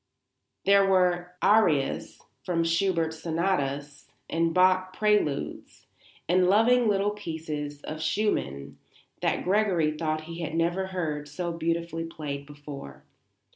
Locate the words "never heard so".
10.55-11.51